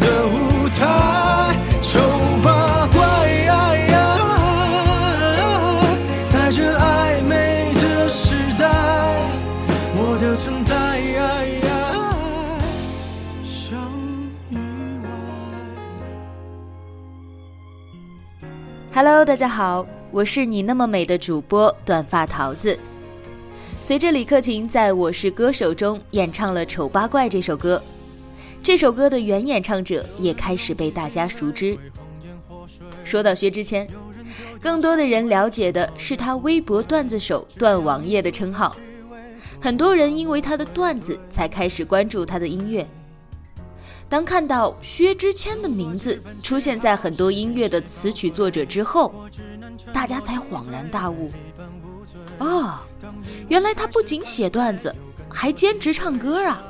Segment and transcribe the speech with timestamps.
[0.00, 2.00] 的舞台，丑
[2.42, 2.98] 八怪，
[6.26, 8.68] 在这暧昧的时代，
[9.94, 10.74] 我的存在
[13.44, 13.78] 像
[14.50, 14.56] 意
[15.02, 15.08] 外。
[18.92, 22.78] Hello，大家好，我是你那么美的主播短发桃子。
[23.80, 27.80] 随着李克勤在我是歌手中演唱了《丑八怪》这首歌，
[28.66, 31.78] 这首歌的原演唱者也开始被大家熟知。
[33.04, 33.88] 说到薛之谦，
[34.60, 38.76] 更多的人了解的是他微博段子手段王爷的称号，
[39.60, 42.84] 很多人因为他的段子才开始关注他的音乐。
[44.08, 49.14] 当看到薛之谦的名字出现在很多音乐的词曲作者之后，
[49.92, 51.30] 大家才恍然大悟。
[52.40, 52.80] 哦，
[53.46, 54.92] 原来他不仅写段子，
[55.28, 56.60] 还兼职唱歌啊！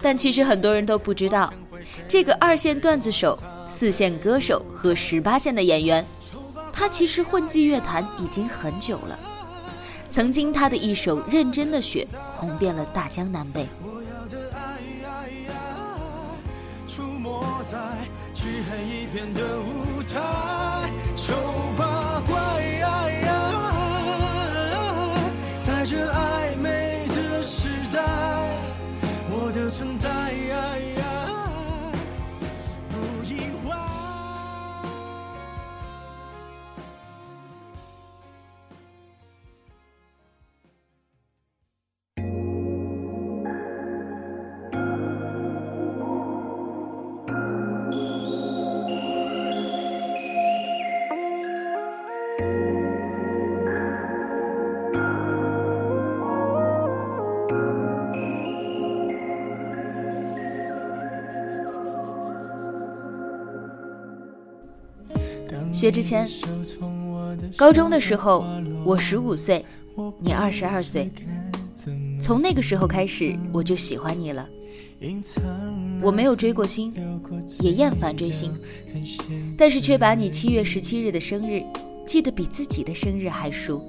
[0.00, 1.52] 但其实很多人都不知道，
[2.06, 6.04] 这个二线段子手、四线歌手和十八线的演员，
[6.72, 9.18] 他其实混迹乐坛已经很久了。
[10.08, 13.66] 曾经他的一首《认真的雪》红遍了大江南北。
[16.86, 17.78] 出没在
[18.32, 20.77] 漆黑一片的舞台，
[65.78, 66.28] 薛之谦，
[67.56, 68.44] 高中的时候
[68.84, 69.64] 我十五岁，
[70.18, 71.08] 你二十二岁。
[72.20, 74.44] 从那个时候开始，我就喜欢你了。
[76.02, 76.92] 我没有追过星，
[77.60, 78.52] 也厌烦追星，
[79.56, 81.62] 但是却把你七月十七日的生日
[82.04, 83.80] 记得比自己的生日还熟。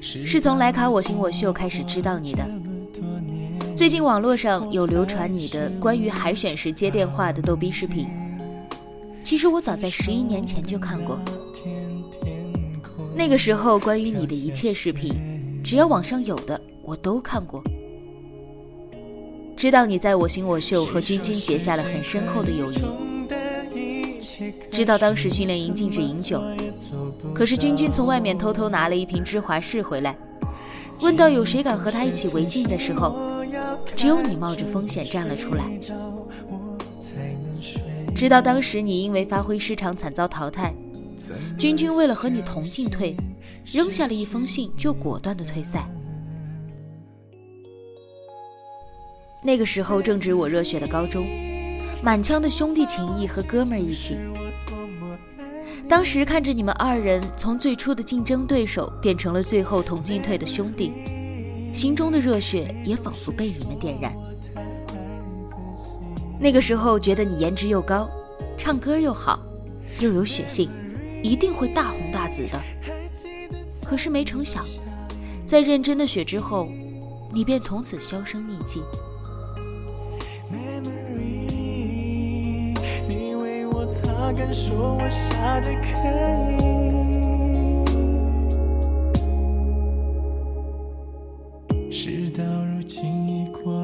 [0.00, 2.48] 是从莱卡我行我秀开始知道你的。
[3.74, 8.06] 最近网络上有流传你的关于海选时接电话的逗逼视频。
[9.24, 11.18] 其实我早在十一年前就看过，
[13.14, 15.12] 那个时候关于你的一切视频，
[15.62, 17.62] 只要网上有的我都看过。
[19.56, 22.80] 知道你在我行我秀和君君结下了很深厚的友谊，
[24.70, 26.40] 知道当时训练营禁止饮酒，
[27.34, 30.16] 可是君君从外面偷偷拿了一瓶芝华士回来，
[31.00, 33.18] 问到有谁敢和他一起违禁的时候，
[33.96, 35.64] 只有你冒着风险站了出来。
[38.18, 40.74] 直到当时你因为发挥失常惨遭淘汰，
[41.56, 43.16] 君君为了和你同进退，
[43.64, 45.88] 扔下了一封信就果断的退赛。
[49.40, 51.28] 那个时候正值我热血的高中，
[52.02, 54.16] 满腔的兄弟情谊和哥们儿义气。
[55.88, 60.92] 当时看着你们二人从最初的竞争对手变成了最后同进退的兄弟，
[61.72, 64.12] 心中的热血也仿佛被你们点燃。
[66.40, 68.08] 那个时候觉得你颜值又高，
[68.58, 69.40] 唱歌又好，
[70.00, 70.68] 又有血性，
[71.22, 72.60] 一定会大红大紫的。
[73.84, 74.66] 可是没成想，
[75.46, 76.68] 在认真的雪之后，
[77.32, 78.82] 你便从此销声匿迹。
[83.08, 85.88] 你为我擦干说我傻的可
[91.72, 93.77] 以，事到如今已过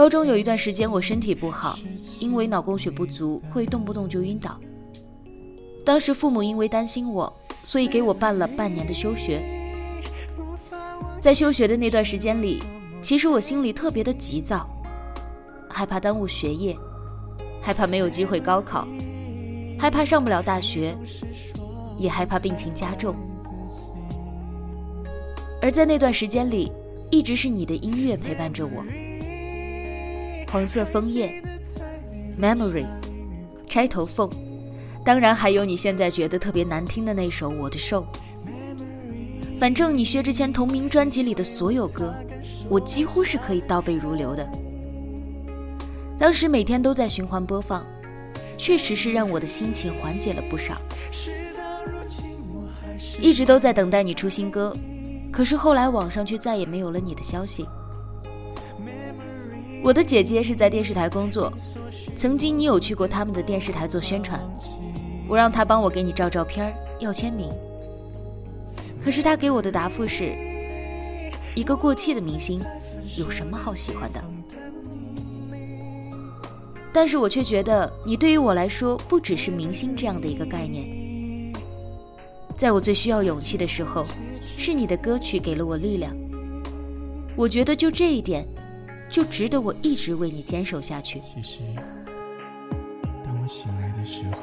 [0.00, 1.78] 高中有一段时间我身体不好，
[2.20, 4.58] 因为脑供血不足，会动不动就晕倒。
[5.84, 7.30] 当时父母因为担心我，
[7.64, 9.42] 所以给我办了半年的休学。
[11.20, 12.62] 在休学的那段时间里，
[13.02, 14.66] 其实我心里特别的急躁，
[15.68, 16.74] 害怕耽误学业，
[17.60, 18.88] 害怕没有机会高考，
[19.78, 20.96] 害怕上不了大学，
[21.98, 23.14] 也害怕病情加重。
[25.60, 26.72] 而在那段时间里，
[27.10, 28.82] 一直是你的音乐陪伴着我，
[30.52, 31.42] 《黄色枫叶》、
[32.42, 32.82] 《Memory》、
[33.68, 34.28] 《钗头凤》。
[35.04, 38.02] 当然还有你现在觉得特别难听的那首《我的瘦》。
[39.60, 42.12] 反正你薛之谦同名专辑里的所有歌，
[42.68, 44.44] 我几乎是可以倒背如流的。
[46.18, 47.86] 当时每天都在循环播放，
[48.58, 50.76] 确实是让我的心情缓解了不少。
[53.20, 54.76] 一直都在等待你出新歌，
[55.30, 57.64] 可是后来网上却再也没有了你的消息。
[59.82, 61.50] 我的姐姐是在电视台工作，
[62.14, 64.38] 曾经你有去过他们的电视台做宣传。
[65.26, 67.48] 我让她帮我给你照照片要签名。
[69.02, 70.34] 可是她给我的答复是：
[71.54, 72.60] 一个过气的明星，
[73.16, 74.22] 有什么好喜欢的？
[76.92, 80.84] 但是我却觉得你对于我来说，不只是明星这样的一个概念。
[82.54, 84.04] 在我最需要勇气的时候，
[84.58, 86.14] 是你的歌曲给了我力量。
[87.34, 88.44] 我觉得就这一点，
[89.10, 91.20] 就值得我一直为你坚守下去。
[91.20, 91.60] 其实，
[93.24, 94.36] 当我醒来的时候。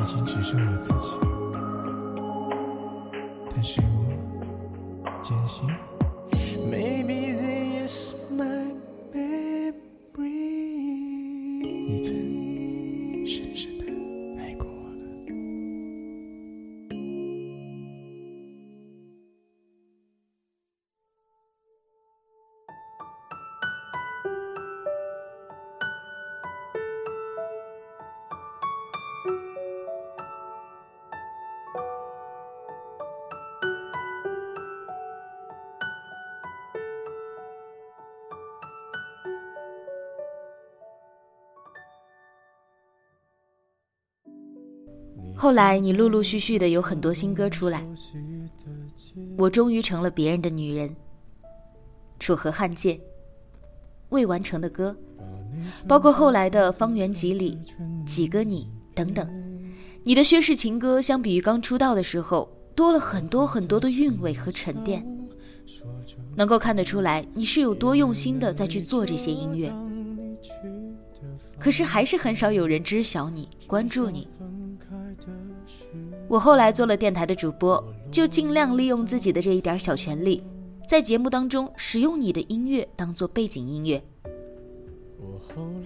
[0.00, 1.12] 已经只剩我自己，
[3.54, 5.68] 但是我坚信。
[45.40, 47.86] 后来你陆陆续续的有很多新歌出来，
[49.36, 50.96] 我终于成了别人的女人。
[52.18, 53.00] 楚河汉界，
[54.08, 54.96] 未完成的歌，
[55.86, 57.56] 包括后来的方圆几里、
[58.04, 59.30] 几个你等等，
[60.02, 65.06] 你的薛氏情歌相比于刚出道的时候，多了很多很多的韵味和沉淀，
[66.34, 69.72] 能够看得出来你是有多用心的在去做这些音乐。
[71.60, 74.26] 可是还是很少有人知晓你、关注你。
[76.28, 80.42] 我后来做了电台的主播，就尽量利用自己的这一点小权利，
[80.86, 84.02] 在节目当中使用你的音乐当做背景音乐。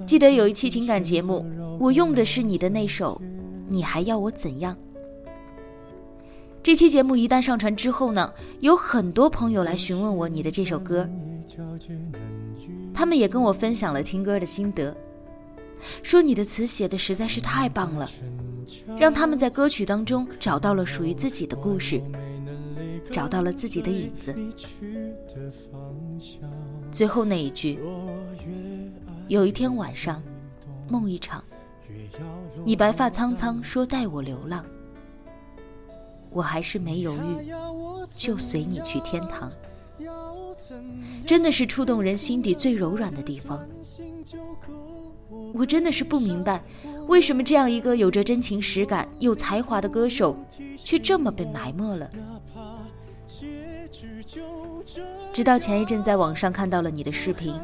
[0.04, 1.46] 记得有一期情感节目，
[1.78, 3.20] 我用的是你的那首
[3.68, 4.74] 《你还要我怎样》。
[6.62, 11.08] 这期节目一旦上传之后呢，有很多朋友来询问我你的这首歌，
[12.92, 14.96] 他们也跟我分享了听歌的心得，
[16.02, 18.08] 说你的词写的实在是太棒了。
[18.96, 22.02] 让他们在歌曲当中找到了属于自己的故事，
[23.10, 24.34] 找到了自己的影子。
[26.90, 27.78] 最后那一句
[29.28, 30.22] ：“有一天晚上，
[30.88, 31.42] 梦一场，
[32.64, 34.64] 你白发苍苍说带我流浪，
[36.30, 37.52] 我还是没犹豫，
[38.16, 39.50] 就随你去天堂。”
[41.26, 43.66] 真的是触动人心底最柔软的地方。
[45.54, 46.62] 我真的是不明白。
[47.08, 50.36] 为什么这样一个有着真情实感、有才华的歌手，
[50.76, 52.10] 却这么被埋没了？
[55.32, 57.54] 直到前一阵在网上看到了你的视频，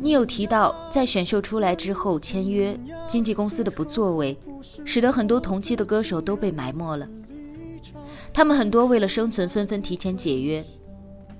[0.00, 4.36] 你有提到在选秀出来之后签约经纪公司的不作为，
[4.84, 7.08] 使得很多同期的歌手都被埋没了。
[8.32, 10.64] 他们很多为了生存纷纷提前解约，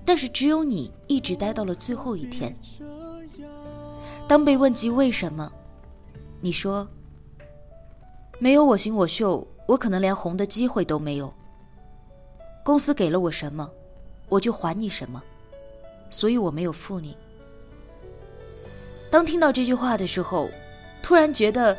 [0.05, 2.55] 但是只有你一直待到了最后一天。
[4.27, 5.51] 当被问及为什么，
[6.41, 6.89] 你说。
[8.39, 11.33] 没有我行我秀，我可能连红的机会都没有。
[12.65, 13.69] 公司给了我什么，
[14.29, 15.23] 我就还你什么，
[16.11, 17.17] 所以我没有负你。
[19.11, 20.49] 当听到这句话的时候，
[21.03, 21.77] 突然觉得，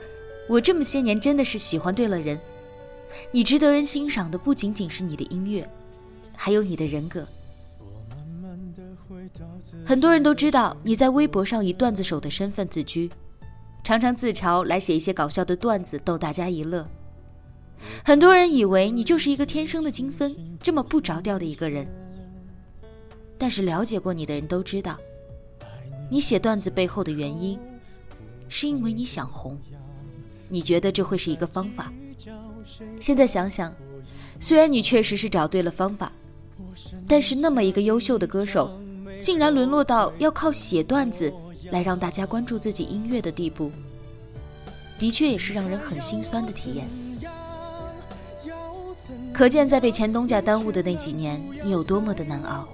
[0.50, 2.38] 我这么些年真的是喜欢对了人，
[3.32, 5.68] 你值得人欣赏的不仅仅是你的音乐，
[6.36, 7.26] 还有你的人格。
[9.86, 13.10] 很多人都知道你在微博上以段子手的身份自居，
[13.84, 16.88] 常常自嘲来写一些搞笑的段子逗大家一乐。
[18.04, 21.88] 很多人以为你就是一个天生的精分，这么不着调的一个人。
[23.38, 24.98] 但是了解过你的人都知道，
[26.10, 27.58] 你写段子背后的原因，
[28.50, 29.58] 是因为你想红，
[30.50, 31.92] 你觉得这会是一个方法。
[33.00, 33.74] 现在想想，
[34.42, 36.12] 虽然你确实是找对了方法，
[37.08, 38.78] 但是那么一个优秀的歌手，
[39.22, 41.34] 竟然沦落到要靠写段子
[41.72, 43.72] 来让大家关注自己音乐的地步，
[44.98, 46.88] 的确也是让人很心酸的体验。
[49.34, 52.68] 可见，在被前东家耽误的那几年，你有多么的难熬。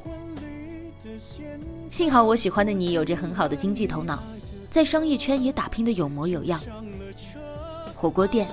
[1.90, 4.22] 幸好我喜欢的你有着很好的经济头脑，
[4.70, 6.60] 在商业圈也打拼的有模有样。
[7.96, 8.48] 火锅店、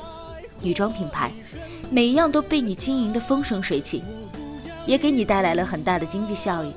[0.61, 1.33] 女装品牌，
[1.91, 4.05] 每一样都被你经营的风生水起，
[4.87, 6.73] 也给你带来了很大的经济效益。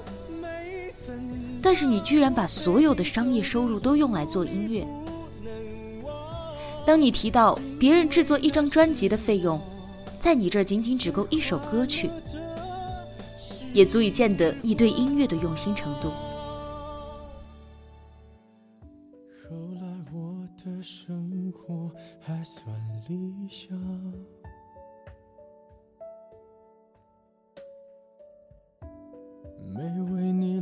[1.65, 4.85] 但是你居然把所有的商业收入都用来做音乐。
[6.85, 9.59] 当你提到别人制作一张专辑的费用，
[10.19, 12.07] 在你这儿仅仅只够一首歌曲，
[13.73, 16.09] 也足以见得你对音乐的用心程度。
[19.49, 19.81] 后来
[20.13, 21.91] 我的生活
[22.21, 22.67] 还算
[23.09, 23.75] 理想，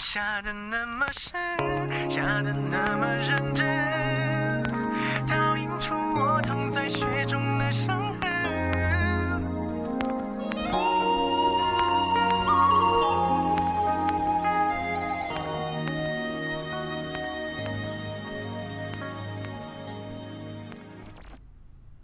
[0.00, 1.30] 下的那么深，
[2.10, 4.62] 下的那么认真，
[5.28, 8.30] 倒映出我躺在雪中的伤痕。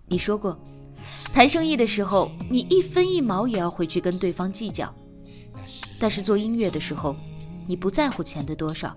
[0.07, 0.61] 你说过，
[1.33, 4.87] 谈生意的时候，你一分一毛也要回去跟对方计较；
[5.99, 7.17] 但是做音乐的时候，
[7.67, 8.95] 你不在乎钱的多少，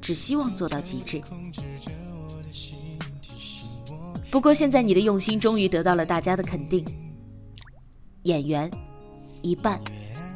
[0.00, 1.20] 只希望做到极致。
[4.30, 6.84] 不过现在你的用心终于得到了大家的肯定。
[8.24, 8.70] 演员、
[9.42, 9.80] 一半、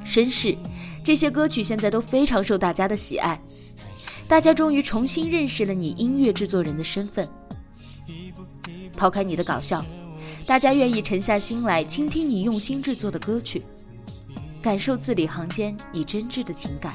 [0.06, 0.56] 绅士，
[1.04, 3.38] 这些歌曲现在都非常受大家的喜爱，
[4.26, 7.28] 大家终于重新认识了你音乐制作人的身份。
[8.96, 9.84] 抛开你的搞笑，
[10.46, 13.62] 大家愿意沉下心来倾听你用心制作的歌曲，
[14.62, 16.94] 感受字里行间你真挚的情感。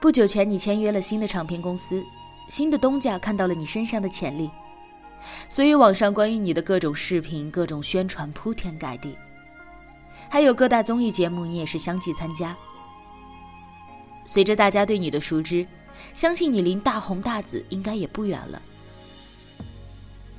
[0.00, 2.04] 不久前，你签约了新的唱片公司，
[2.50, 4.50] 新的东家看到了你身上的潜力，
[5.48, 9.16] 所以网上关于你的各种视频、各种宣传铺天盖地，
[10.28, 12.54] 还有各大综艺节目，你也是相继参加。
[14.26, 15.66] 随着大家对你的熟知，
[16.12, 18.60] 相信你离大红大紫应该也不远了。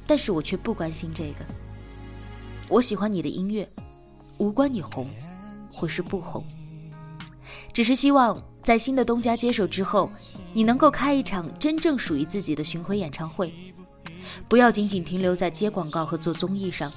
[0.05, 1.45] 但是我却不关心这个，
[2.67, 3.67] 我喜欢你的音乐，
[4.37, 5.07] 无关你红
[5.75, 6.44] 或是不红，
[7.74, 8.41] 只是希望。
[8.63, 10.10] 在新的东家接手之后，
[10.51, 13.53] 你能够开一场真正属于自己的巡回演唱会，
[14.48, 16.91] 不要仅仅停留在接广告和做综艺上。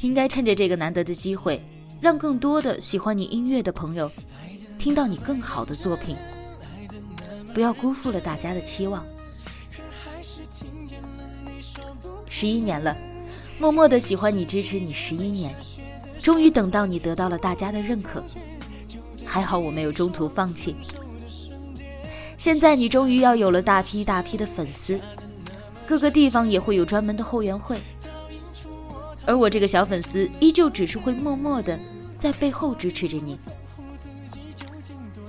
[0.00, 1.62] 应该趁着这个难得的机会，
[2.00, 4.10] 让更多的喜欢你音乐的朋友
[4.76, 6.16] 听到你更好的作品，
[7.54, 9.06] 不要辜负了大家的期望。
[12.28, 12.96] 十一年了，
[13.60, 15.54] 默默的喜欢你、支持你十一年，
[16.24, 18.24] 终于等到你得到了大家的认可。
[19.26, 20.74] 还好我没有中途放弃。
[22.38, 24.98] 现在你终于要有了大批大批的粉丝，
[25.86, 27.78] 各个地方也会有专门的后援会。
[29.26, 31.78] 而我这个小粉丝依旧只是会默默的
[32.18, 33.38] 在背后支持着你，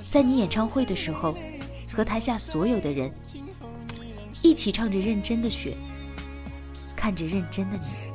[0.07, 1.35] 在你演唱会的时候，
[1.93, 3.11] 和台下所有的人
[4.41, 5.71] 一起唱着《认真的雪》，
[6.95, 8.14] 看着认真的你。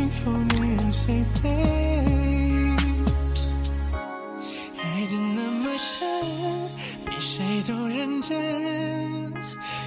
[0.00, 1.50] 今后你让谁陪。
[4.78, 6.08] 爱的那么深，
[7.04, 9.30] 比谁都认真，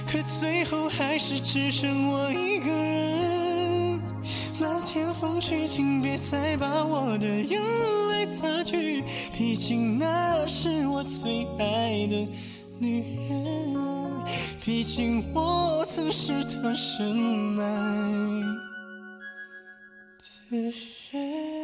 [0.06, 4.00] 可最后还是只剩我一个人。
[4.60, 7.60] 漫天风去，请别再把我的眼
[8.10, 9.02] 泪擦去，
[9.36, 12.30] 毕竟那是我最爱的
[12.78, 13.76] 女人，
[14.64, 18.73] 毕竟我曾是她深爱
[20.54, 20.72] 的
[21.10, 21.63] 人。